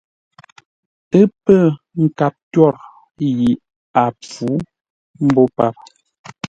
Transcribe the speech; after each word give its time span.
Ə́ 1.19 1.25
pə̂ 1.43 1.59
nkâp 2.03 2.35
twôr 2.51 2.75
yi 3.19 3.49
a 4.01 4.03
pfǔ 4.21 4.49
mbô 5.25 5.43
páp. 5.55 5.75